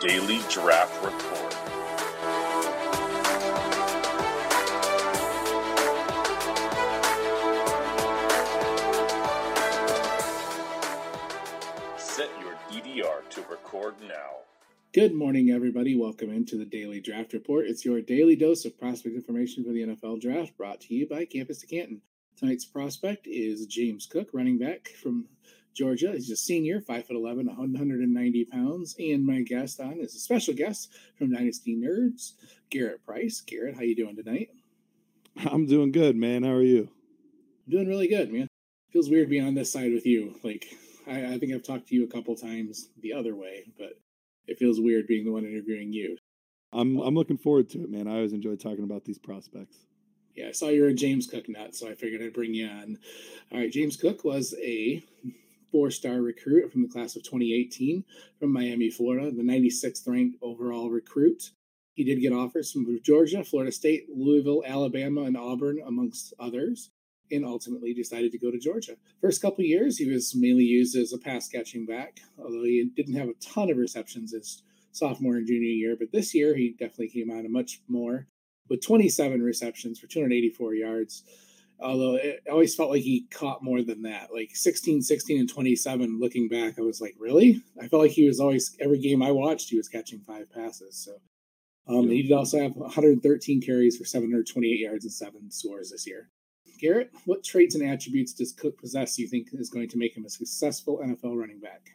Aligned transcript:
Daily 0.00 0.38
Draft 0.48 1.02
Report. 1.02 1.52
Set 11.98 12.30
your 12.40 12.54
DDR 12.70 13.28
to 13.30 13.42
record 13.50 13.96
now. 14.02 14.14
Good 14.92 15.14
morning, 15.14 15.50
everybody. 15.50 15.96
Welcome 15.96 16.30
into 16.30 16.56
the 16.56 16.64
Daily 16.64 17.00
Draft 17.00 17.32
Report. 17.32 17.66
It's 17.66 17.84
your 17.84 18.00
daily 18.00 18.36
dose 18.36 18.64
of 18.64 18.78
prospect 18.78 19.16
information 19.16 19.64
for 19.64 19.72
the 19.72 19.82
NFL 19.82 20.20
Draft, 20.20 20.56
brought 20.56 20.80
to 20.82 20.94
you 20.94 21.08
by 21.08 21.24
Campus 21.24 21.58
to 21.62 21.66
Canton. 21.66 22.02
Tonight's 22.36 22.64
prospect 22.64 23.26
is 23.26 23.66
James 23.66 24.06
Cook, 24.06 24.28
running 24.32 24.58
back 24.58 24.90
from 25.02 25.24
Georgia. 25.78 26.10
He's 26.12 26.28
a 26.30 26.36
senior, 26.36 26.80
five 26.80 27.06
foot 27.06 27.14
eleven, 27.14 27.46
190 27.46 28.44
pounds, 28.46 28.96
and 28.98 29.24
my 29.24 29.42
guest 29.42 29.78
on 29.78 30.00
is 30.00 30.12
a 30.16 30.18
special 30.18 30.52
guest 30.52 30.90
from 31.16 31.32
Dynasty 31.32 31.76
Nerds, 31.76 32.32
Garrett 32.68 33.04
Price. 33.06 33.40
Garrett, 33.40 33.76
how 33.76 33.82
you 33.82 33.94
doing 33.94 34.16
tonight? 34.16 34.48
I'm 35.36 35.66
doing 35.66 35.92
good, 35.92 36.16
man. 36.16 36.42
How 36.42 36.50
are 36.50 36.62
you? 36.62 36.88
I'm 37.66 37.70
doing 37.70 37.86
really 37.86 38.08
good, 38.08 38.32
man. 38.32 38.48
Feels 38.92 39.08
weird 39.08 39.30
being 39.30 39.46
on 39.46 39.54
this 39.54 39.72
side 39.72 39.92
with 39.92 40.04
you. 40.04 40.34
Like 40.42 40.66
I, 41.06 41.34
I 41.34 41.38
think 41.38 41.52
I've 41.52 41.62
talked 41.62 41.86
to 41.88 41.94
you 41.94 42.02
a 42.04 42.08
couple 42.10 42.34
times 42.34 42.88
the 43.00 43.12
other 43.12 43.36
way, 43.36 43.70
but 43.78 43.92
it 44.48 44.58
feels 44.58 44.80
weird 44.80 45.06
being 45.06 45.24
the 45.24 45.32
one 45.32 45.44
interviewing 45.44 45.92
you. 45.92 46.16
I'm 46.72 46.98
I'm 46.98 47.14
looking 47.14 47.38
forward 47.38 47.70
to 47.70 47.84
it, 47.84 47.90
man. 47.90 48.08
I 48.08 48.16
always 48.16 48.32
enjoy 48.32 48.56
talking 48.56 48.84
about 48.84 49.04
these 49.04 49.18
prospects. 49.18 49.76
Yeah, 50.34 50.48
I 50.48 50.52
saw 50.52 50.68
you're 50.68 50.88
a 50.88 50.94
James 50.94 51.28
Cook 51.28 51.48
nut, 51.48 51.76
so 51.76 51.88
I 51.88 51.94
figured 51.94 52.20
I'd 52.20 52.32
bring 52.32 52.54
you 52.54 52.66
on. 52.66 52.98
All 53.52 53.58
right, 53.58 53.70
James 53.70 53.96
Cook 53.96 54.24
was 54.24 54.54
a 54.60 55.04
four 55.70 55.90
star 55.90 56.20
recruit 56.20 56.72
from 56.72 56.82
the 56.82 56.88
class 56.88 57.16
of 57.16 57.22
2018 57.22 58.04
from 58.38 58.52
Miami, 58.52 58.90
Florida, 58.90 59.30
the 59.30 59.42
96th 59.42 60.06
ranked 60.06 60.38
overall 60.42 60.90
recruit. 60.90 61.50
He 61.94 62.04
did 62.04 62.20
get 62.20 62.32
offers 62.32 62.70
from 62.70 62.86
Georgia, 63.02 63.42
Florida 63.42 63.72
State, 63.72 64.06
Louisville, 64.14 64.62
Alabama, 64.64 65.22
and 65.22 65.36
Auburn, 65.36 65.80
amongst 65.84 66.32
others, 66.38 66.90
and 67.30 67.44
ultimately 67.44 67.92
decided 67.92 68.30
to 68.32 68.38
go 68.38 68.50
to 68.50 68.58
Georgia. 68.58 68.96
First 69.20 69.42
couple 69.42 69.64
years, 69.64 69.98
he 69.98 70.08
was 70.08 70.34
mainly 70.34 70.64
used 70.64 70.96
as 70.96 71.12
a 71.12 71.18
pass 71.18 71.48
catching 71.48 71.86
back, 71.86 72.20
although 72.38 72.62
he 72.62 72.88
didn't 72.94 73.16
have 73.16 73.28
a 73.28 73.34
ton 73.34 73.70
of 73.70 73.76
receptions 73.76 74.32
his 74.32 74.62
sophomore 74.92 75.36
and 75.36 75.46
junior 75.46 75.68
year. 75.68 75.96
But 75.98 76.12
this 76.12 76.34
year, 76.34 76.54
he 76.54 76.70
definitely 76.78 77.08
came 77.08 77.30
a 77.30 77.48
much 77.48 77.80
more 77.88 78.28
with 78.68 78.84
27 78.84 79.42
receptions 79.42 79.98
for 79.98 80.06
284 80.06 80.74
yards 80.74 81.24
although 81.80 82.16
it 82.16 82.42
always 82.50 82.74
felt 82.74 82.90
like 82.90 83.02
he 83.02 83.26
caught 83.30 83.62
more 83.62 83.82
than 83.82 84.02
that. 84.02 84.32
Like 84.32 84.50
16 84.54 85.02
16 85.02 85.40
and 85.40 85.48
27 85.48 86.18
looking 86.20 86.48
back 86.48 86.78
i 86.78 86.82
was 86.82 87.00
like 87.00 87.14
really? 87.18 87.62
I 87.80 87.88
felt 87.88 88.02
like 88.02 88.12
he 88.12 88.26
was 88.26 88.40
always 88.40 88.76
every 88.80 88.98
game 88.98 89.22
i 89.22 89.30
watched 89.30 89.70
he 89.70 89.76
was 89.76 89.88
catching 89.88 90.20
five 90.20 90.50
passes 90.52 90.96
so. 90.96 91.12
Um, 91.90 92.10
he 92.10 92.20
did 92.22 92.32
also 92.32 92.60
have 92.60 92.76
113 92.76 93.62
carries 93.62 93.96
for 93.96 94.04
728 94.04 94.78
yards 94.78 95.06
and 95.06 95.12
seven 95.12 95.50
scores 95.50 95.90
this 95.90 96.06
year. 96.06 96.28
Garrett 96.78 97.10
what 97.24 97.42
traits 97.42 97.74
and 97.74 97.88
attributes 97.88 98.32
does 98.32 98.52
cook 98.52 98.78
possess 98.78 99.18
you 99.18 99.26
think 99.26 99.48
is 99.52 99.70
going 99.70 99.88
to 99.88 99.98
make 99.98 100.16
him 100.16 100.24
a 100.24 100.30
successful 100.30 101.00
nfl 101.04 101.36
running 101.36 101.60
back? 101.60 101.90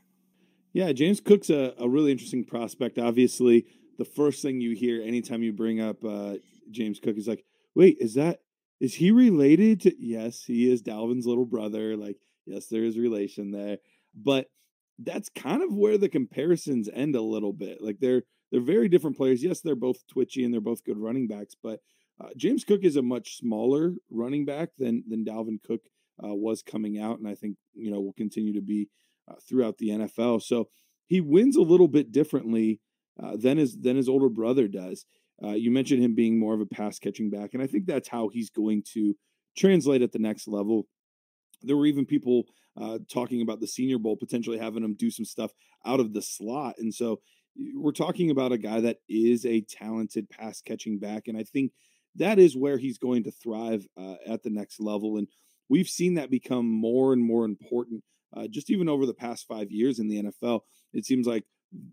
Yeah 0.73 0.92
james 0.92 1.20
cook's 1.20 1.50
a, 1.50 1.73
a 1.78 1.88
really 1.88 2.11
interesting 2.11 2.44
prospect. 2.44 2.98
Obviously 2.98 3.66
the 3.98 4.06
first 4.06 4.42
thing 4.42 4.59
you 4.59 4.76
hear 4.76 5.02
anytime 5.02 5.44
you 5.44 5.54
bring 5.54 5.80
up 5.80 6.04
uh, 6.04 6.36
james 6.72 7.00
cook 7.00 7.17
is 7.17 7.28
like 7.28 7.45
wait 7.76 7.98
is 8.00 8.16
that 8.16 8.42
is 8.84 8.95
he 8.95 9.12
related 9.12 9.80
to? 9.81 9.95
Yes, 9.98 10.44
he 10.44 10.70
is 10.70 10.84
Dalvin's 10.84 11.26
little 11.26 11.45
brother. 11.45 11.95
Like, 11.95 12.17
yes, 12.45 12.67
there 12.67 12.84
is 12.84 12.98
relation 12.98 13.52
there, 13.52 13.77
but 14.14 14.48
that's 14.99 15.30
kind 15.30 15.64
of 15.64 15.73
where 15.73 15.98
the 15.98 16.10
comparisons 16.10 16.89
end 16.93 17.16
a 17.16 17.22
little 17.22 17.54
bit. 17.54 17.77
Like 17.82 17.99
they're 18.02 18.23
they're 18.52 18.60
very 18.60 18.89
different 18.89 19.16
players. 19.16 19.42
Yes, 19.42 19.61
they're 19.61 19.77
both 19.77 20.05
twitchy 20.08 20.43
and 20.43 20.54
they're 20.54 20.60
both 20.60 20.83
good 20.83 20.98
running 20.98 21.30
backs, 21.30 21.55
but 21.64 21.80
uh, 22.20 22.27
James 22.36 22.66
Cook 22.66 22.82
is 22.83 22.98
a 22.98 23.02
much 23.02 23.38
smaller 23.38 23.93
running 24.11 24.43
back 24.43 24.72
than 24.77 25.05
than 25.08 25.23
Dalvin 25.23 25.64
Cook 25.66 25.83
uh, 26.22 26.36
was 26.36 26.61
coming 26.61 26.99
out, 26.99 27.20
and 27.20 27.27
I 27.27 27.36
think 27.36 27.55
you 27.73 27.89
know 27.89 28.02
will 28.02 28.11
continue 28.11 28.54
to 28.54 28.61
be 28.61 28.89
uh, 29.32 29.36
throughout 29.48 29.77
the 29.77 29.92
NFL. 29.92 30.42
So 30.42 30.67
he 31.05 31.22
wins 31.22 31.55
a 31.55 31.61
little 31.61 31.88
bit 31.88 32.11
differently 32.11 32.82
uh, 33.17 33.38
than 33.38 33.58
his 33.58 33.77
than 33.80 33.95
his 33.95 34.10
older 34.10 34.27
brother 34.27 34.67
does. 34.67 35.05
Uh, 35.43 35.52
you 35.52 35.71
mentioned 35.71 36.02
him 36.02 36.15
being 36.15 36.39
more 36.39 36.54
of 36.54 36.61
a 36.61 36.65
pass 36.65 36.99
catching 36.99 37.30
back, 37.30 37.54
and 37.54 37.61
I 37.61 37.67
think 37.67 37.86
that's 37.86 38.08
how 38.08 38.30
he's 38.30 38.49
going 38.49 38.83
to 38.93 39.15
translate 39.58 40.02
at 40.02 40.11
the 40.11 40.20
next 40.20 40.48
level. 40.48 40.87
There 41.61 41.77
were 41.77 41.86
even 41.86 42.05
people 42.05 42.45
uh, 42.80 42.99
talking 43.11 43.42
about 43.42 43.59
the 43.59 43.67
Senior 43.67 43.99
Bowl 43.99 44.15
potentially 44.15 44.58
having 44.58 44.83
him 44.83 44.95
do 44.95 45.11
some 45.11 45.26
stuff 45.26 45.52
out 45.86 45.99
of 45.99 46.14
the 46.14 46.21
slot, 46.21 46.76
and 46.77 46.93
so 46.93 47.20
we're 47.76 47.92
talking 47.92 48.31
about 48.31 48.52
a 48.52 48.58
guy 48.58 48.80
that 48.80 48.98
is 49.08 49.45
a 49.45 49.61
talented 49.61 50.30
pass 50.30 50.61
catching 50.61 50.98
back, 50.99 51.27
and 51.27 51.37
I 51.37 51.43
think 51.43 51.71
that 52.15 52.39
is 52.39 52.55
where 52.55 52.77
he's 52.77 52.98
going 52.98 53.23
to 53.23 53.31
thrive 53.31 53.87
uh, 53.98 54.15
at 54.25 54.43
the 54.43 54.49
next 54.49 54.80
level. 54.80 55.17
And 55.17 55.27
we've 55.70 55.87
seen 55.87 56.15
that 56.15 56.30
become 56.30 56.67
more 56.67 57.14
and 57.14 57.23
more 57.23 57.45
important, 57.45 58.04
uh, 58.36 58.48
just 58.48 58.70
even 58.70 58.89
over 58.89 59.05
the 59.05 59.14
past 59.14 59.48
five 59.48 59.71
years 59.71 59.99
in 59.99 60.08
the 60.08 60.23
NFL. 60.23 60.61
It 60.93 61.05
seems 61.05 61.25
like 61.25 61.43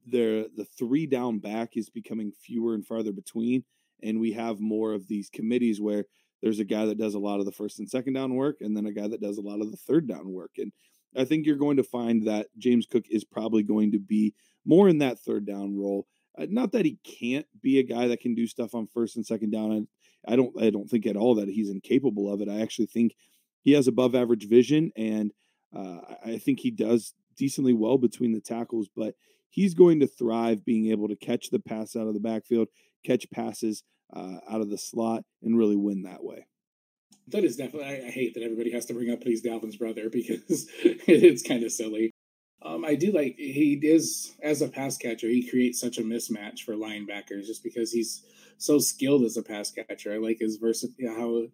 the 0.06 0.50
the 0.56 0.64
three 0.64 1.06
down 1.06 1.38
back 1.38 1.76
is 1.76 1.88
becoming 1.88 2.32
fewer 2.32 2.74
and 2.74 2.86
farther 2.86 3.12
between, 3.12 3.64
and 4.02 4.20
we 4.20 4.32
have 4.32 4.60
more 4.60 4.92
of 4.92 5.06
these 5.08 5.30
committees 5.30 5.80
where 5.80 6.04
there's 6.42 6.58
a 6.58 6.64
guy 6.64 6.86
that 6.86 6.98
does 6.98 7.14
a 7.14 7.18
lot 7.18 7.40
of 7.40 7.46
the 7.46 7.52
first 7.52 7.78
and 7.78 7.88
second 7.88 8.14
down 8.14 8.34
work, 8.34 8.58
and 8.60 8.76
then 8.76 8.86
a 8.86 8.92
guy 8.92 9.08
that 9.08 9.20
does 9.20 9.38
a 9.38 9.42
lot 9.42 9.60
of 9.60 9.70
the 9.70 9.76
third 9.76 10.08
down 10.08 10.32
work. 10.32 10.52
And 10.58 10.72
I 11.16 11.24
think 11.24 11.46
you're 11.46 11.56
going 11.56 11.76
to 11.76 11.82
find 11.82 12.26
that 12.26 12.46
James 12.58 12.86
Cook 12.86 13.04
is 13.10 13.24
probably 13.24 13.62
going 13.62 13.92
to 13.92 13.98
be 13.98 14.34
more 14.64 14.88
in 14.88 14.98
that 14.98 15.18
third 15.18 15.46
down 15.46 15.76
role. 15.76 16.06
Uh, 16.38 16.46
not 16.48 16.72
that 16.72 16.84
he 16.84 16.98
can't 17.04 17.46
be 17.60 17.78
a 17.78 17.82
guy 17.82 18.06
that 18.08 18.20
can 18.20 18.34
do 18.34 18.46
stuff 18.46 18.74
on 18.74 18.86
first 18.86 19.16
and 19.16 19.26
second 19.26 19.50
down. 19.50 19.86
I, 20.26 20.32
I 20.32 20.36
don't 20.36 20.62
I 20.62 20.70
don't 20.70 20.88
think 20.88 21.06
at 21.06 21.16
all 21.16 21.34
that 21.36 21.48
he's 21.48 21.70
incapable 21.70 22.32
of 22.32 22.40
it. 22.40 22.48
I 22.48 22.60
actually 22.60 22.86
think 22.86 23.14
he 23.62 23.72
has 23.72 23.88
above 23.88 24.14
average 24.14 24.48
vision, 24.48 24.92
and 24.96 25.32
uh, 25.76 25.98
I 26.24 26.38
think 26.38 26.60
he 26.60 26.70
does 26.70 27.14
decently 27.40 27.72
well 27.72 27.96
between 27.96 28.32
the 28.32 28.40
tackles. 28.40 28.88
But 28.94 29.14
he's 29.48 29.74
going 29.74 29.98
to 30.00 30.06
thrive 30.06 30.64
being 30.64 30.90
able 30.90 31.08
to 31.08 31.16
catch 31.16 31.50
the 31.50 31.58
pass 31.58 31.96
out 31.96 32.06
of 32.06 32.14
the 32.14 32.20
backfield, 32.20 32.68
catch 33.04 33.28
passes 33.30 33.82
uh, 34.14 34.36
out 34.48 34.60
of 34.60 34.70
the 34.70 34.78
slot, 34.78 35.24
and 35.42 35.58
really 35.58 35.76
win 35.76 36.02
that 36.02 36.22
way. 36.22 36.46
That 37.28 37.44
is 37.44 37.56
definitely. 37.56 37.88
I, 37.88 38.06
I 38.08 38.10
hate 38.10 38.34
that 38.34 38.42
everybody 38.42 38.70
has 38.72 38.86
to 38.86 38.94
bring 38.94 39.10
up 39.10 39.22
he's 39.24 39.42
Dalvin's 39.42 39.76
brother 39.76 40.10
because 40.12 40.68
it's 40.84 41.42
kind 41.42 41.64
of 41.64 41.72
silly. 41.72 42.12
Um, 42.62 42.84
I 42.84 42.94
do 42.94 43.10
like 43.10 43.36
he 43.36 43.80
is 43.82 44.36
as 44.42 44.60
a 44.60 44.68
pass 44.68 44.98
catcher. 44.98 45.28
He 45.28 45.48
creates 45.48 45.80
such 45.80 45.96
a 45.96 46.02
mismatch 46.02 46.60
for 46.60 46.74
linebackers 46.74 47.46
just 47.46 47.64
because 47.64 47.90
he's 47.90 48.22
so 48.58 48.78
skilled 48.78 49.22
as 49.22 49.38
a 49.38 49.42
pass 49.42 49.70
catcher. 49.72 50.12
I 50.12 50.18
like 50.18 50.38
his 50.40 50.56
versatility. 50.56 51.06
How 51.06 51.46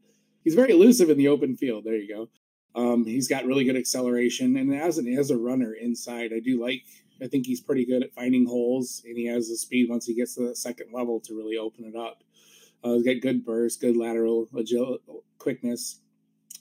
he's 0.42 0.56
very 0.56 0.72
elusive 0.72 1.10
in 1.10 1.16
the 1.16 1.28
open 1.28 1.56
field. 1.56 1.84
There 1.84 1.94
you 1.94 2.12
go. 2.12 2.28
Um, 2.76 3.06
he's 3.06 3.26
got 3.26 3.46
really 3.46 3.64
good 3.64 3.76
acceleration, 3.76 4.56
and 4.56 4.72
as 4.74 4.98
an 4.98 5.08
as 5.08 5.30
a 5.30 5.36
runner 5.36 5.72
inside, 5.72 6.32
I 6.32 6.40
do 6.40 6.62
like 6.62 6.82
I 7.22 7.26
think 7.26 7.46
he's 7.46 7.60
pretty 7.60 7.86
good 7.86 8.02
at 8.02 8.12
finding 8.12 8.46
holes, 8.46 9.02
and 9.04 9.16
he 9.16 9.26
has 9.26 9.48
the 9.48 9.56
speed 9.56 9.88
once 9.88 10.06
he 10.06 10.14
gets 10.14 10.34
to 10.34 10.48
the 10.48 10.54
second 10.54 10.92
level 10.92 11.18
to 11.20 11.34
really 11.34 11.56
open 11.56 11.84
it 11.84 11.96
up. 11.96 12.22
Uh, 12.84 12.94
he's 12.94 13.04
got 13.04 13.22
good 13.22 13.44
burst, 13.44 13.80
good 13.80 13.96
lateral 13.96 14.48
agility, 14.54 15.02
quickness. 15.38 16.00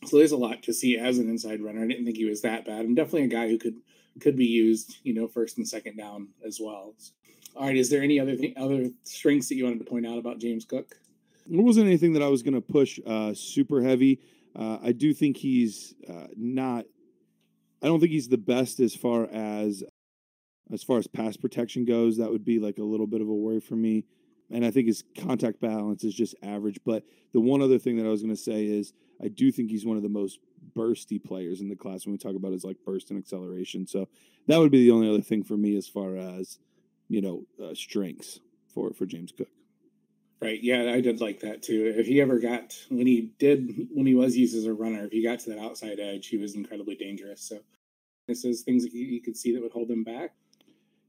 So 0.06 0.18
there's 0.18 0.31
a 0.31 0.38
lot 0.38 0.64
to 0.64 0.74
see 0.74 0.98
as 0.98 1.18
an 1.18 1.30
inside 1.30 1.62
runner. 1.62 1.84
I 1.84 1.88
didn't 1.88 2.06
think 2.06 2.18
he 2.18 2.26
was 2.26 2.42
that 2.42 2.66
bad, 2.66 2.86
and 2.86 2.96
definitely 2.96 3.24
a 3.24 3.28
guy 3.28 3.50
who 3.50 3.58
could 3.58 3.76
could 4.22 4.38
be 4.38 4.46
used, 4.46 4.97
you 5.03 5.14
know, 5.14 5.28
first 5.28 5.58
and 5.58 5.68
second 5.68 5.97
down 5.97 6.30
as 6.46 6.59
well. 6.62 6.94
All 7.56 7.66
right, 7.66 7.76
is 7.76 7.90
there 7.90 8.02
any 8.02 8.20
other 8.20 8.36
thing, 8.36 8.53
other 8.56 8.90
strengths 9.03 9.50
that 9.50 9.56
you 9.56 9.66
wanted 9.66 9.80
to 9.80 9.86
point 9.86 10.06
out 10.06 10.18
about 10.18 10.40
James 10.40 10.64
Cook? 10.64 10.97
It 11.52 11.61
wasn't 11.61 11.88
anything 11.88 12.14
that 12.14 12.23
I 12.23 12.28
was 12.28 12.41
going 12.41 12.53
to 12.53 12.61
push 12.61 13.00
uh, 13.06 13.34
super 13.34 13.82
heavy. 13.82 14.20
Uh, 14.55 14.78
I 14.84 14.91
do 14.91 15.13
think 15.13 15.37
he's 15.37 15.93
uh, 16.09 16.28
not. 16.35 16.85
I 17.81 17.87
don't 17.87 17.99
think 17.99 18.11
he's 18.11 18.29
the 18.29 18.37
best 18.37 18.79
as 18.79 18.96
far 18.96 19.28
as 19.31 19.84
as 20.72 20.84
far 20.84 20.97
as 20.97 21.07
pass 21.07 21.37
protection 21.37 21.85
goes, 21.85 22.17
that 22.17 22.31
would 22.31 22.46
be 22.46 22.59
like 22.59 22.79
a 22.79 22.84
little 22.84 23.07
bit 23.07 23.22
of 23.22 23.28
a 23.28 23.34
worry 23.34 23.59
for 23.59 23.75
me. 23.75 24.05
And 24.52 24.66
I 24.66 24.72
think 24.72 24.87
his 24.87 25.03
contact 25.17 25.59
balance 25.59 26.03
is 26.03 26.13
just 26.13 26.35
average. 26.43 26.79
But 26.85 27.03
the 27.34 27.40
one 27.40 27.61
other 27.61 27.79
thing 27.79 27.97
that 27.97 28.05
I 28.05 28.09
was 28.09 28.22
going 28.22 28.35
to 28.35 28.41
say 28.41 28.66
is 28.66 28.93
I 29.23 29.28
do 29.28 29.52
think 29.52 29.69
he's 29.69 29.85
one 29.85 29.97
of 29.97 30.03
the 30.03 30.09
most 30.09 30.40
bursty 30.75 31.23
players 31.23 31.61
in 31.61 31.69
the 31.69 31.75
class 31.75 32.05
when 32.05 32.13
we 32.13 32.17
talk 32.17 32.35
about 32.35 32.51
his 32.51 32.63
like 32.63 32.78
burst 32.85 33.09
and 33.09 33.19
acceleration. 33.19 33.87
So 33.87 34.08
that 34.47 34.59
would 34.59 34.72
be 34.72 34.84
the 34.84 34.91
only 34.91 35.09
other 35.09 35.22
thing 35.22 35.43
for 35.43 35.58
me 35.58 35.78
as 35.78 35.87
far 35.87 36.16
as 36.16 36.59
you 37.08 37.22
know 37.22 37.46
uh, 37.63 37.73
strengths 37.73 38.40
for 38.73 38.93
for 38.93 39.05
James 39.05 39.31
Cook. 39.31 39.49
Right. 40.41 40.61
Yeah, 40.61 40.91
I 40.91 41.02
did 41.02 41.22
like 41.22 41.40
that 41.40 41.64
too. 41.64 41.93
If 41.96 42.05
he 42.08 42.22
ever 42.22 42.40
got 42.40 42.76
when 42.90 43.08
he 43.08 43.32
did 43.40 43.87
when 43.91 44.05
he 44.05 44.14
was 44.14 44.37
used 44.37 44.55
as 44.55 44.66
a 44.66 44.73
runner, 44.73 45.05
if 45.05 45.11
he 45.11 45.23
got 45.23 45.40
to 45.40 45.49
that 45.52 45.59
outside 45.59 45.99
edge, 45.99 46.28
he 46.28 46.37
was 46.37 46.55
incredibly 46.55 46.96
dangerous. 46.96 47.41
So 47.41 47.59
this 48.28 48.43
is 48.43 48.61
things 48.61 48.84
that 48.84 48.93
you 48.93 49.22
could 49.22 49.37
see 49.37 49.53
that 49.53 49.61
would 49.61 49.72
hold 49.72 49.90
him 49.90 50.03
back. 50.03 50.34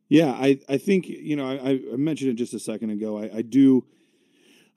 Yeah, 0.09 0.31
I, 0.31 0.61
I 0.69 0.79
think, 0.79 1.09
you 1.09 1.35
know, 1.35 1.51
I, 1.51 1.81
I 1.93 1.97
mentioned 1.97 2.31
it 2.31 2.35
just 2.35 2.55
a 2.55 2.61
second 2.61 2.91
ago. 2.91 3.19
I, 3.19 3.39
I 3.39 3.43
do, 3.43 3.85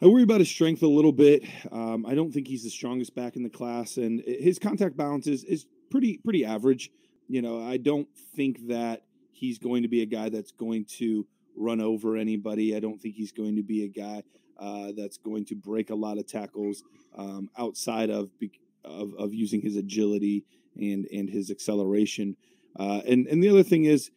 I 0.01 0.07
worry 0.07 0.23
about 0.23 0.39
his 0.39 0.49
strength 0.49 0.81
a 0.81 0.87
little 0.87 1.11
bit. 1.11 1.43
Um, 1.71 2.05
I 2.07 2.15
don't 2.15 2.31
think 2.31 2.47
he's 2.47 2.63
the 2.63 2.71
strongest 2.71 3.13
back 3.13 3.35
in 3.35 3.43
the 3.43 3.49
class, 3.49 3.97
and 3.97 4.21
his 4.25 4.57
contact 4.57 4.97
balance 4.97 5.27
is, 5.27 5.43
is 5.43 5.67
pretty, 5.91 6.17
pretty 6.17 6.45
average. 6.45 6.89
You 7.27 7.43
know, 7.43 7.63
I 7.63 7.77
don't 7.77 8.07
think 8.35 8.69
that 8.69 9.03
he's 9.31 9.59
going 9.59 9.83
to 9.83 9.87
be 9.87 10.01
a 10.01 10.07
guy 10.07 10.29
that's 10.29 10.51
going 10.51 10.85
to 10.97 11.27
run 11.59 11.81
over 11.81 12.15
anybody. 12.15 12.75
I 12.75 12.79
don't 12.79 12.99
think 12.99 13.15
he's 13.15 13.31
going 13.31 13.55
to 13.57 13.63
be 13.63 13.83
a 13.83 13.87
guy 13.87 14.23
uh, 14.57 14.91
that's 14.95 15.17
going 15.17 15.45
to 15.45 15.55
break 15.55 15.89
a 15.89 15.95
lot 15.95 16.17
of 16.17 16.27
tackles 16.27 16.83
um, 17.15 17.49
outside 17.57 18.09
of, 18.09 18.29
of 18.83 19.13
of 19.17 19.33
using 19.33 19.61
his 19.61 19.75
agility 19.75 20.45
and 20.75 21.05
and 21.11 21.29
his 21.29 21.51
acceleration. 21.51 22.35
Uh, 22.79 23.01
and 23.05 23.27
and 23.27 23.43
the 23.43 23.49
other 23.49 23.63
thing 23.63 23.85
is, 23.85 24.11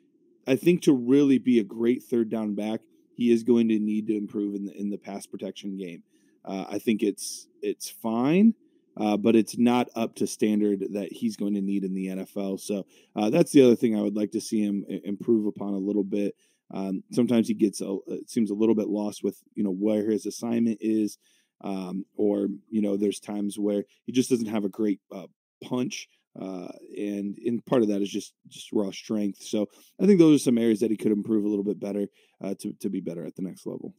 I 0.46 0.56
think 0.56 0.82
to 0.82 0.92
really 0.92 1.38
be 1.38 1.58
a 1.58 1.64
great 1.64 2.02
third 2.02 2.30
down 2.30 2.54
back, 2.54 2.80
he 3.14 3.30
is 3.30 3.42
going 3.42 3.68
to 3.68 3.78
need 3.78 4.06
to 4.06 4.16
improve 4.16 4.54
in 4.54 4.66
the 4.66 4.76
in 4.78 4.90
the 4.90 4.98
pass 4.98 5.26
protection 5.26 5.76
game. 5.76 6.02
Uh, 6.44 6.64
I 6.68 6.78
think 6.78 7.02
it's 7.02 7.48
it's 7.60 7.88
fine, 7.90 8.54
uh, 8.96 9.16
but 9.16 9.36
it's 9.36 9.56
not 9.56 9.88
up 9.94 10.16
to 10.16 10.26
standard 10.26 10.92
that 10.92 11.12
he's 11.12 11.36
going 11.36 11.54
to 11.54 11.60
need 11.60 11.84
in 11.84 11.94
the 11.94 12.06
NFL. 12.08 12.60
So 12.60 12.86
uh, 13.14 13.30
that's 13.30 13.52
the 13.52 13.62
other 13.64 13.76
thing 13.76 13.96
I 13.96 14.02
would 14.02 14.16
like 14.16 14.32
to 14.32 14.40
see 14.40 14.60
him 14.60 14.84
improve 15.04 15.46
upon 15.46 15.74
a 15.74 15.78
little 15.78 16.04
bit. 16.04 16.34
Um, 16.72 17.02
sometimes 17.12 17.48
he 17.48 17.54
gets 17.54 17.80
a, 17.80 17.96
it 18.08 18.30
seems 18.30 18.50
a 18.50 18.54
little 18.54 18.74
bit 18.74 18.88
lost 18.88 19.22
with 19.22 19.38
you 19.54 19.64
know 19.64 19.72
where 19.72 20.10
his 20.10 20.26
assignment 20.26 20.78
is, 20.80 21.18
um, 21.62 22.04
or 22.16 22.48
you 22.70 22.82
know 22.82 22.96
there's 22.96 23.20
times 23.20 23.58
where 23.58 23.84
he 24.06 24.12
just 24.12 24.30
doesn't 24.30 24.46
have 24.46 24.64
a 24.64 24.70
great 24.70 25.00
uh, 25.14 25.26
punch 25.62 26.08
uh, 26.40 26.68
and 26.96 27.38
in 27.38 27.60
part 27.60 27.82
of 27.82 27.88
that 27.88 28.00
is 28.00 28.10
just 28.10 28.34
just 28.48 28.72
raw 28.72 28.90
strength. 28.90 29.42
So 29.42 29.68
I 30.00 30.06
think 30.06 30.18
those 30.18 30.40
are 30.40 30.44
some 30.44 30.58
areas 30.58 30.80
that 30.80 30.90
he 30.90 30.96
could 30.96 31.12
improve 31.12 31.44
a 31.44 31.48
little 31.48 31.64
bit 31.64 31.80
better 31.80 32.08
uh, 32.42 32.54
to 32.60 32.72
to 32.72 32.88
be 32.88 33.00
better 33.00 33.24
at 33.24 33.36
the 33.36 33.42
next 33.42 33.66
level. 33.66 33.94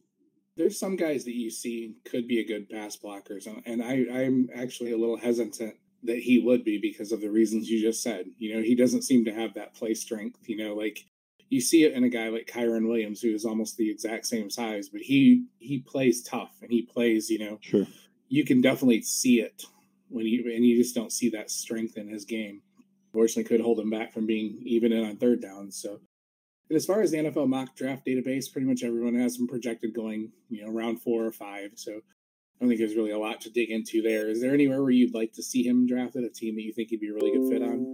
There's 0.56 0.78
some 0.78 0.96
guys 0.96 1.24
that 1.24 1.34
you 1.34 1.50
see 1.50 1.94
could 2.04 2.28
be 2.28 2.40
a 2.40 2.46
good 2.46 2.68
pass 2.68 2.96
blockers, 2.96 3.46
and 3.66 3.82
I 3.82 4.04
I'm 4.12 4.48
actually 4.54 4.92
a 4.92 4.98
little 4.98 5.16
hesitant 5.16 5.76
that 6.02 6.18
he 6.18 6.38
would 6.38 6.64
be 6.64 6.78
because 6.78 7.12
of 7.12 7.20
the 7.20 7.30
reasons 7.30 7.70
you 7.70 7.80
just 7.80 8.02
said. 8.02 8.26
You 8.38 8.54
know, 8.54 8.62
he 8.62 8.74
doesn't 8.74 9.02
seem 9.02 9.24
to 9.24 9.32
have 9.32 9.54
that 9.54 9.74
play 9.74 9.94
strength. 9.94 10.48
You 10.48 10.56
know, 10.56 10.74
like 10.74 11.06
you 11.48 11.60
see 11.60 11.84
it 11.84 11.92
in 11.92 12.04
a 12.04 12.08
guy 12.08 12.28
like 12.28 12.46
Kyren 12.46 12.88
Williams, 12.88 13.20
who 13.20 13.34
is 13.34 13.44
almost 13.44 13.76
the 13.76 13.90
exact 13.90 14.26
same 14.26 14.50
size, 14.50 14.88
but 14.88 15.00
he 15.00 15.46
he 15.58 15.78
plays 15.78 16.22
tough 16.22 16.54
and 16.62 16.70
he 16.70 16.82
plays. 16.82 17.30
You 17.30 17.38
know, 17.38 17.58
sure. 17.60 17.86
You 18.28 18.44
can 18.44 18.60
definitely 18.60 19.02
see 19.02 19.40
it 19.40 19.64
when 20.08 20.26
you 20.26 20.52
and 20.52 20.64
you 20.64 20.76
just 20.76 20.94
don't 20.94 21.12
see 21.12 21.30
that 21.30 21.50
strength 21.50 21.96
in 21.96 22.08
his 22.08 22.24
game. 22.24 22.62
Fortunately, 23.12 23.44
could 23.44 23.60
hold 23.60 23.78
him 23.78 23.90
back 23.90 24.12
from 24.12 24.26
being 24.26 24.60
even 24.64 24.92
in 24.92 25.04
on 25.04 25.16
third 25.16 25.40
down. 25.40 25.70
So, 25.70 26.00
and 26.68 26.76
as 26.76 26.86
far 26.86 27.00
as 27.00 27.10
the 27.10 27.18
NFL 27.18 27.48
mock 27.48 27.76
draft 27.76 28.06
database, 28.06 28.50
pretty 28.50 28.66
much 28.66 28.82
everyone 28.82 29.14
has 29.14 29.38
him 29.38 29.46
projected 29.46 29.94
going, 29.94 30.32
you 30.48 30.64
know, 30.64 30.72
round 30.72 31.02
four 31.02 31.24
or 31.24 31.32
five. 31.32 31.72
So, 31.76 31.92
I 31.92 32.60
don't 32.60 32.68
think 32.68 32.80
there's 32.80 32.96
really 32.96 33.12
a 33.12 33.18
lot 33.18 33.40
to 33.42 33.50
dig 33.50 33.70
into 33.70 34.02
there. 34.02 34.28
Is 34.28 34.40
there 34.40 34.54
anywhere 34.54 34.82
where 34.82 34.90
you'd 34.90 35.14
like 35.14 35.32
to 35.34 35.42
see 35.42 35.62
him 35.62 35.86
drafted? 35.86 36.24
A 36.24 36.30
team 36.30 36.56
that 36.56 36.62
you 36.62 36.72
think 36.72 36.90
he'd 36.90 37.00
be 37.00 37.10
a 37.10 37.14
really 37.14 37.30
good 37.30 37.52
fit 37.52 37.62
on? 37.62 37.93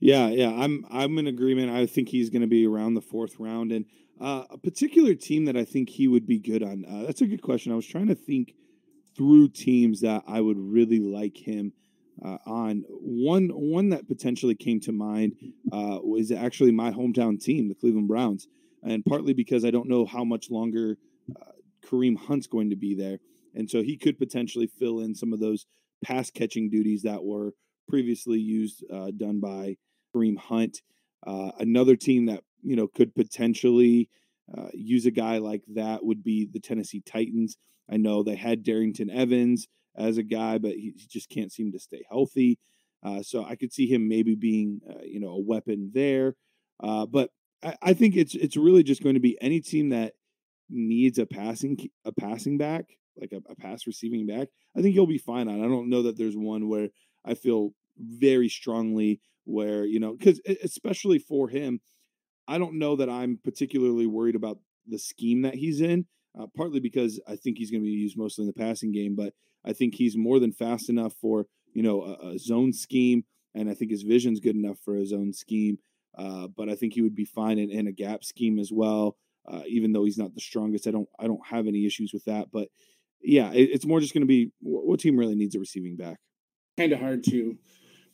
Yeah, 0.00 0.28
yeah, 0.28 0.50
I'm 0.50 0.86
I'm 0.90 1.18
in 1.18 1.26
agreement. 1.26 1.70
I 1.70 1.84
think 1.84 2.08
he's 2.08 2.30
going 2.30 2.40
to 2.40 2.48
be 2.48 2.66
around 2.66 2.94
the 2.94 3.02
fourth 3.02 3.38
round, 3.38 3.70
and 3.70 3.84
uh, 4.18 4.44
a 4.50 4.56
particular 4.56 5.14
team 5.14 5.44
that 5.44 5.56
I 5.56 5.64
think 5.64 5.90
he 5.90 6.08
would 6.08 6.26
be 6.26 6.38
good 6.38 6.62
on. 6.62 6.84
Uh, 6.86 7.04
that's 7.06 7.20
a 7.20 7.26
good 7.26 7.42
question. 7.42 7.70
I 7.70 7.76
was 7.76 7.86
trying 7.86 8.08
to 8.08 8.14
think 8.14 8.54
through 9.14 9.48
teams 9.48 10.00
that 10.00 10.22
I 10.26 10.40
would 10.40 10.58
really 10.58 11.00
like 11.00 11.36
him 11.36 11.74
uh, 12.24 12.38
on. 12.46 12.84
One 12.88 13.48
one 13.50 13.90
that 13.90 14.08
potentially 14.08 14.54
came 14.54 14.80
to 14.80 14.92
mind 14.92 15.34
uh, 15.70 15.98
was 16.02 16.32
actually 16.32 16.72
my 16.72 16.90
hometown 16.90 17.38
team, 17.38 17.68
the 17.68 17.74
Cleveland 17.74 18.08
Browns, 18.08 18.48
and 18.82 19.04
partly 19.04 19.34
because 19.34 19.66
I 19.66 19.70
don't 19.70 19.88
know 19.88 20.06
how 20.06 20.24
much 20.24 20.50
longer 20.50 20.96
uh, 21.38 21.52
Kareem 21.84 22.16
Hunt's 22.16 22.46
going 22.46 22.70
to 22.70 22.76
be 22.76 22.94
there, 22.94 23.18
and 23.54 23.68
so 23.68 23.82
he 23.82 23.98
could 23.98 24.18
potentially 24.18 24.66
fill 24.66 25.00
in 25.00 25.14
some 25.14 25.34
of 25.34 25.40
those 25.40 25.66
pass 26.02 26.30
catching 26.30 26.70
duties 26.70 27.02
that 27.02 27.22
were 27.22 27.52
previously 27.86 28.38
used 28.38 28.82
uh, 28.90 29.10
done 29.14 29.40
by 29.40 29.76
Kareem 30.14 30.38
Hunt. 30.38 30.82
Uh, 31.26 31.50
another 31.58 31.96
team 31.96 32.26
that 32.26 32.42
you 32.62 32.76
know 32.76 32.86
could 32.86 33.14
potentially 33.14 34.08
uh, 34.56 34.68
use 34.72 35.06
a 35.06 35.10
guy 35.10 35.38
like 35.38 35.62
that 35.74 36.04
would 36.04 36.22
be 36.22 36.46
the 36.50 36.60
Tennessee 36.60 37.02
Titans. 37.04 37.56
I 37.90 37.96
know 37.96 38.22
they 38.22 38.36
had 38.36 38.64
Darrynton 38.64 39.14
Evans 39.14 39.68
as 39.96 40.18
a 40.18 40.22
guy, 40.22 40.58
but 40.58 40.72
he 40.72 40.94
just 41.08 41.28
can't 41.28 41.52
seem 41.52 41.72
to 41.72 41.78
stay 41.78 42.04
healthy. 42.08 42.58
Uh, 43.02 43.22
so 43.22 43.44
I 43.44 43.56
could 43.56 43.72
see 43.72 43.86
him 43.86 44.08
maybe 44.08 44.34
being, 44.34 44.80
uh, 44.88 45.02
you 45.04 45.20
know, 45.20 45.30
a 45.30 45.40
weapon 45.40 45.90
there. 45.94 46.36
Uh, 46.82 47.06
but 47.06 47.30
I, 47.62 47.76
I, 47.82 47.92
think 47.94 48.16
it's 48.16 48.34
it's 48.34 48.56
really 48.56 48.82
just 48.82 49.02
going 49.02 49.14
to 49.14 49.20
be 49.20 49.38
any 49.40 49.60
team 49.60 49.90
that 49.90 50.14
needs 50.68 51.18
a 51.18 51.26
passing 51.26 51.90
a 52.04 52.12
passing 52.12 52.58
back, 52.58 52.86
like 53.18 53.32
a, 53.32 53.40
a 53.50 53.54
pass 53.54 53.86
receiving 53.86 54.26
back. 54.26 54.48
I 54.76 54.82
think 54.82 54.94
you'll 54.94 55.06
be 55.06 55.18
fine 55.18 55.48
on. 55.48 55.64
I 55.64 55.68
don't 55.68 55.88
know 55.88 56.02
that 56.02 56.16
there's 56.18 56.36
one 56.36 56.68
where 56.68 56.88
I 57.24 57.34
feel 57.34 57.72
very 57.98 58.48
strongly 58.48 59.20
where 59.44 59.84
you 59.84 60.00
know 60.00 60.14
because 60.16 60.40
especially 60.62 61.18
for 61.18 61.48
him, 61.48 61.80
I 62.48 62.58
don't 62.58 62.78
know 62.78 62.96
that 62.96 63.10
I'm 63.10 63.38
particularly 63.42 64.06
worried 64.06 64.36
about 64.36 64.58
the 64.86 64.98
scheme 64.98 65.42
that 65.42 65.54
he's 65.54 65.80
in 65.80 66.06
uh, 66.38 66.46
partly 66.56 66.80
because 66.80 67.20
I 67.26 67.36
think 67.36 67.58
he's 67.58 67.70
going 67.70 67.82
to 67.82 67.86
be 67.86 67.90
used 67.90 68.16
mostly 68.16 68.42
in 68.42 68.46
the 68.46 68.52
passing 68.52 68.92
game, 68.92 69.16
but 69.16 69.32
I 69.64 69.72
think 69.72 69.94
he's 69.94 70.16
more 70.16 70.38
than 70.38 70.52
fast 70.52 70.88
enough 70.88 71.14
for 71.20 71.46
you 71.72 71.82
know 71.82 72.02
a, 72.02 72.30
a 72.30 72.38
zone 72.38 72.72
scheme, 72.72 73.24
and 73.54 73.68
I 73.68 73.74
think 73.74 73.90
his 73.90 74.02
vision's 74.02 74.40
good 74.40 74.56
enough 74.56 74.78
for 74.84 74.94
a 74.94 75.06
zone 75.06 75.32
scheme. 75.32 75.78
Uh, 76.16 76.48
but 76.48 76.68
I 76.68 76.74
think 76.74 76.94
he 76.94 77.02
would 77.02 77.14
be 77.14 77.24
fine 77.24 77.58
in, 77.58 77.70
in 77.70 77.86
a 77.86 77.92
gap 77.92 78.24
scheme 78.24 78.58
as 78.58 78.70
well. 78.72 79.16
Uh, 79.50 79.62
even 79.66 79.92
though 79.92 80.04
he's 80.04 80.18
not 80.18 80.34
the 80.34 80.40
strongest, 80.40 80.86
I 80.86 80.90
don't 80.90 81.08
I 81.18 81.26
don't 81.26 81.46
have 81.46 81.66
any 81.66 81.86
issues 81.86 82.12
with 82.12 82.24
that. 82.24 82.48
But 82.52 82.68
yeah, 83.22 83.52
it, 83.52 83.70
it's 83.72 83.86
more 83.86 84.00
just 84.00 84.14
going 84.14 84.22
to 84.22 84.26
be 84.26 84.52
what 84.60 85.00
team 85.00 85.16
really 85.16 85.34
needs 85.34 85.54
a 85.54 85.60
receiving 85.60 85.96
back. 85.96 86.18
Kind 86.76 86.92
of 86.92 87.00
hard 87.00 87.24
to 87.24 87.56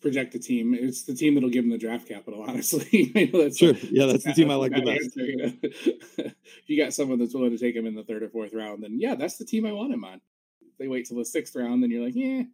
project 0.07 0.33
the 0.33 0.39
team. 0.39 0.73
It's 0.73 1.03
the 1.03 1.15
team 1.15 1.35
that'll 1.35 1.51
give 1.51 1.65
them 1.65 1.73
the 1.73 1.79
draft 1.79 2.07
capital, 2.07 2.43
honestly. 2.49 3.11
that's 3.33 3.59
sure. 3.59 3.75
yeah, 3.91 4.07
that's 4.07 4.23
the 4.23 4.33
team 4.33 4.51
I 4.53 4.55
like 4.55 4.73
the 4.73 4.83
best. 4.83 5.03
Answer, 5.03 5.21
you 5.21 5.37
know? 5.39 5.53
if 5.63 6.35
you 6.69 6.83
got 6.83 6.95
someone 6.95 7.19
that's 7.19 7.35
willing 7.35 7.51
to 7.51 7.59
take 7.59 7.75
him 7.75 7.87
in 7.87 7.97
the 7.97 8.05
third 8.05 8.23
or 8.23 8.29
fourth 8.29 8.55
round, 8.55 8.85
then 8.85 9.01
yeah, 9.01 9.17
that's 9.17 9.37
the 9.37 9.45
team 9.45 9.67
I 9.67 9.73
want 9.73 9.93
him 9.93 10.05
on. 10.05 10.21
If 10.61 10.79
they 10.79 10.87
wait 10.87 11.07
till 11.07 11.17
the 11.17 11.25
sixth 11.25 11.57
round, 11.57 11.83
then 11.83 11.91
you're 11.91 12.05
like, 12.05 12.15
yeah, 12.15 12.45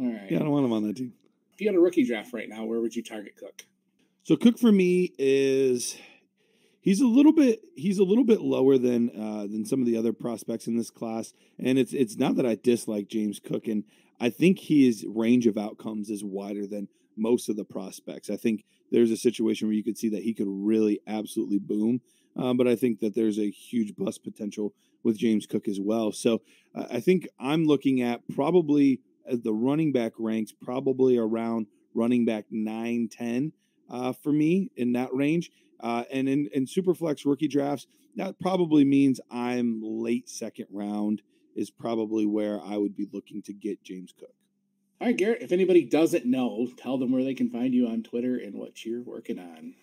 all 0.00 0.12
right. 0.12 0.30
Yeah, 0.30 0.38
I 0.38 0.40
don't 0.40 0.50
want 0.50 0.64
him 0.64 0.72
on 0.72 0.86
that 0.86 0.96
team. 0.96 1.12
If 1.52 1.60
you 1.60 1.68
had 1.68 1.76
a 1.76 1.80
rookie 1.80 2.06
draft 2.06 2.32
right 2.32 2.48
now, 2.48 2.64
where 2.64 2.80
would 2.80 2.96
you 2.96 3.02
target 3.02 3.36
Cook? 3.36 3.64
So 4.22 4.36
Cook 4.36 4.58
for 4.58 4.72
me 4.72 5.12
is 5.18 5.98
he's 6.80 7.02
a 7.02 7.06
little 7.06 7.32
bit 7.32 7.60
he's 7.76 7.98
a 7.98 8.04
little 8.04 8.24
bit 8.24 8.40
lower 8.40 8.78
than 8.78 9.10
uh, 9.10 9.42
than 9.42 9.66
some 9.66 9.80
of 9.80 9.86
the 9.86 9.96
other 9.98 10.14
prospects 10.14 10.66
in 10.66 10.76
this 10.76 10.88
class, 10.88 11.34
and 11.58 11.78
it's 11.78 11.92
it's 11.92 12.16
not 12.16 12.36
that 12.36 12.46
I 12.46 12.54
dislike 12.54 13.08
James 13.08 13.40
Cook, 13.40 13.66
and 13.66 13.84
I 14.20 14.30
think 14.30 14.58
his 14.58 15.04
range 15.08 15.46
of 15.46 15.58
outcomes 15.58 16.10
is 16.10 16.24
wider 16.24 16.66
than 16.66 16.88
most 17.16 17.48
of 17.48 17.56
the 17.56 17.64
prospects. 17.64 18.30
I 18.30 18.36
think 18.36 18.64
there's 18.90 19.10
a 19.10 19.16
situation 19.16 19.68
where 19.68 19.74
you 19.74 19.84
could 19.84 19.98
see 19.98 20.08
that 20.10 20.22
he 20.22 20.34
could 20.34 20.48
really 20.48 21.00
absolutely 21.06 21.58
boom, 21.58 22.00
um, 22.36 22.56
but 22.56 22.68
I 22.68 22.76
think 22.76 23.00
that 23.00 23.14
there's 23.14 23.38
a 23.38 23.50
huge 23.50 23.94
bust 23.96 24.22
potential 24.22 24.72
with 25.02 25.18
James 25.18 25.46
Cook 25.46 25.68
as 25.68 25.80
well. 25.80 26.12
So 26.12 26.42
uh, 26.74 26.86
I 26.90 27.00
think 27.00 27.28
I'm 27.38 27.64
looking 27.64 28.02
at 28.02 28.22
probably 28.34 29.00
uh, 29.30 29.36
the 29.42 29.52
running 29.52 29.92
back 29.92 30.12
ranks 30.18 30.52
probably 30.52 31.16
around 31.16 31.66
running 31.94 32.24
back 32.24 32.46
9 32.50 33.08
10 33.10 33.52
uh, 33.90 34.12
for 34.12 34.32
me 34.32 34.70
in 34.76 34.92
that 34.92 35.12
range. 35.14 35.50
Uh, 35.80 36.04
and 36.10 36.28
in, 36.28 36.48
in 36.52 36.66
Superflex 36.66 37.24
rookie 37.24 37.48
drafts, 37.48 37.86
that 38.16 38.38
probably 38.40 38.84
means 38.84 39.20
I'm 39.30 39.80
late 39.82 40.28
second 40.28 40.66
round 40.72 41.22
is 41.58 41.70
probably 41.70 42.24
where 42.24 42.62
I 42.62 42.76
would 42.76 42.96
be 42.96 43.08
looking 43.12 43.42
to 43.42 43.52
get 43.52 43.82
James 43.82 44.14
Cook. 44.16 44.32
All 45.00 45.08
right, 45.08 45.16
Garrett, 45.16 45.42
if 45.42 45.52
anybody 45.52 45.84
doesn't 45.84 46.24
know, 46.24 46.68
tell 46.76 46.98
them 46.98 47.12
where 47.12 47.24
they 47.24 47.34
can 47.34 47.50
find 47.50 47.74
you 47.74 47.88
on 47.88 48.02
Twitter 48.02 48.36
and 48.36 48.54
what 48.54 48.84
you're 48.84 49.02
working 49.02 49.38
on. 49.38 49.74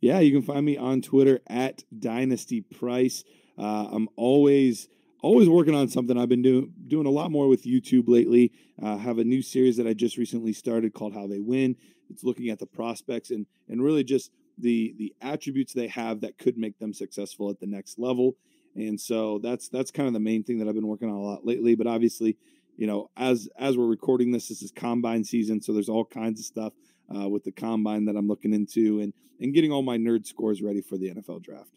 Yeah, 0.00 0.20
you 0.20 0.32
can 0.32 0.42
find 0.42 0.64
me 0.64 0.76
on 0.76 1.02
Twitter 1.02 1.40
at 1.48 1.84
Dynasty 1.96 2.60
Price. 2.60 3.24
Uh, 3.58 3.88
I'm 3.92 4.08
always 4.16 4.88
always 5.22 5.48
working 5.48 5.74
on 5.74 5.88
something. 5.88 6.18
I've 6.18 6.28
been 6.28 6.42
doing 6.42 6.72
doing 6.88 7.06
a 7.06 7.10
lot 7.10 7.30
more 7.30 7.48
with 7.48 7.64
YouTube 7.64 8.08
lately. 8.08 8.52
Uh, 8.82 8.96
have 8.96 9.18
a 9.18 9.24
new 9.24 9.42
series 9.42 9.76
that 9.76 9.86
I 9.86 9.94
just 9.94 10.16
recently 10.16 10.52
started 10.52 10.94
called 10.94 11.14
How 11.14 11.26
They 11.26 11.40
Win. 11.40 11.76
It's 12.10 12.24
looking 12.24 12.48
at 12.48 12.58
the 12.58 12.66
prospects 12.66 13.30
and 13.30 13.46
and 13.68 13.82
really 13.82 14.04
just 14.04 14.30
the 14.58 14.94
the 14.98 15.14
attributes 15.20 15.72
they 15.72 15.88
have 15.88 16.20
that 16.20 16.38
could 16.38 16.56
make 16.56 16.78
them 16.78 16.92
successful 16.92 17.50
at 17.50 17.60
the 17.60 17.66
next 17.66 17.98
level. 17.98 18.36
And 18.74 19.00
so 19.00 19.38
that's 19.38 19.68
that's 19.68 19.90
kind 19.90 20.06
of 20.06 20.14
the 20.14 20.20
main 20.20 20.44
thing 20.44 20.58
that 20.58 20.68
I've 20.68 20.74
been 20.74 20.86
working 20.86 21.08
on 21.08 21.16
a 21.16 21.22
lot 21.22 21.44
lately. 21.46 21.74
But 21.74 21.86
obviously, 21.86 22.36
you 22.76 22.86
know, 22.86 23.10
as 23.16 23.48
as 23.58 23.76
we're 23.76 23.86
recording 23.86 24.32
this, 24.32 24.48
this 24.48 24.62
is 24.62 24.70
combine 24.70 25.24
season, 25.24 25.60
so 25.60 25.72
there's 25.72 25.88
all 25.88 26.04
kinds 26.04 26.40
of 26.40 26.46
stuff 26.46 26.72
uh, 27.14 27.28
with 27.28 27.44
the 27.44 27.52
combine 27.52 28.06
that 28.06 28.16
I'm 28.16 28.28
looking 28.28 28.54
into 28.54 29.00
and 29.00 29.12
and 29.40 29.52
getting 29.52 29.72
all 29.72 29.82
my 29.82 29.98
nerd 29.98 30.26
scores 30.26 30.62
ready 30.62 30.80
for 30.80 30.96
the 30.96 31.12
NFL 31.12 31.42
draft. 31.42 31.70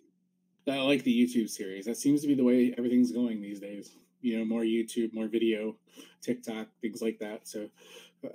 I 0.67 0.77
like 0.77 1.03
the 1.03 1.13
YouTube 1.13 1.49
series. 1.49 1.85
That 1.85 1.97
seems 1.97 2.21
to 2.21 2.27
be 2.27 2.33
the 2.33 2.43
way 2.43 2.73
everything's 2.77 3.11
going 3.11 3.41
these 3.41 3.59
days. 3.59 3.91
You 4.21 4.39
know, 4.39 4.45
more 4.45 4.61
YouTube, 4.61 5.13
more 5.13 5.27
video, 5.27 5.75
TikTok, 6.21 6.67
things 6.81 7.01
like 7.01 7.19
that. 7.19 7.47
So 7.47 7.69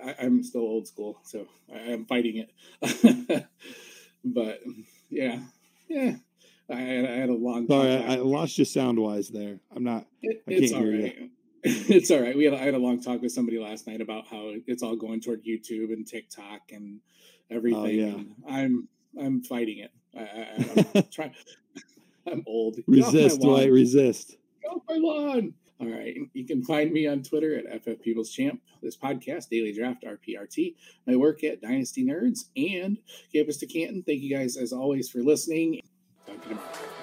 I, 0.03 0.15
am 0.19 0.41
still 0.43 0.61
old 0.61 0.87
school, 0.87 1.19
so 1.23 1.47
I, 1.73 1.79
am 1.79 2.05
fighting 2.05 2.45
it. 2.81 3.45
but 4.23 4.61
yeah, 5.09 5.39
yeah. 5.89 6.15
I 6.69 6.75
had, 6.75 7.05
I 7.05 7.15
had 7.15 7.29
a 7.29 7.33
long. 7.33 7.67
Sorry, 7.67 7.97
I, 7.97 8.13
I, 8.13 8.15
lost 8.17 8.57
you 8.57 8.65
sound 8.65 8.99
wise 8.99 9.29
there. 9.29 9.59
I'm 9.75 9.83
not. 9.83 10.05
It, 10.21 10.41
I 10.47 10.51
can't 10.51 10.63
hear 10.63 11.03
right. 11.03 11.19
you. 11.19 11.29
it's 11.63 12.09
all 12.09 12.21
right. 12.21 12.35
We 12.35 12.45
had 12.45 12.53
I 12.53 12.63
had 12.63 12.73
a 12.73 12.79
long 12.79 13.01
talk 13.01 13.21
with 13.21 13.31
somebody 13.31 13.59
last 13.59 13.87
night 13.87 14.01
about 14.01 14.25
how 14.27 14.51
it's 14.67 14.81
all 14.81 14.95
going 14.95 15.21
toward 15.21 15.43
YouTube 15.45 15.93
and 15.93 16.07
TikTok 16.07 16.61
and 16.71 17.01
oh, 17.51 17.55
everything. 17.55 17.81
Oh, 17.81 17.85
yeah. 17.85 18.05
And 18.05 18.35
I'm 18.47 18.87
I'm 19.19 19.43
fighting 19.43 19.79
it. 19.79 19.91
I, 20.17 20.21
I, 20.21 20.97
am 20.97 21.03
trying. 21.11 21.33
I'm 22.25 22.43
old. 22.47 22.77
Resist. 22.87 23.41
Dwight. 23.41 23.71
Resist. 23.71 24.37
Get 24.61 24.71
off 24.71 24.81
my 24.89 24.97
lawn. 24.97 25.53
All 25.79 25.87
right. 25.87 26.15
You 26.33 26.45
can 26.45 26.63
find 26.63 26.91
me 26.91 27.07
on 27.07 27.23
Twitter 27.23 27.57
at 27.57 27.83
FF 27.83 28.01
People's 28.03 28.29
Champ. 28.29 28.61
This 28.81 28.97
podcast, 28.97 29.49
Daily 29.49 29.73
Draft 29.73 30.03
RPRT. 30.03 30.75
My 31.07 31.15
work 31.15 31.43
at 31.43 31.61
Dynasty 31.61 32.05
Nerds 32.05 32.45
and 32.55 32.97
Campus 33.33 33.57
to 33.57 33.67
Canton. 33.67 34.03
Thank 34.03 34.21
you 34.21 34.35
guys 34.35 34.57
as 34.57 34.73
always 34.73 35.09
for 35.09 35.19
listening. 35.19 35.81
Thank 36.31 36.49
you. 36.49 37.00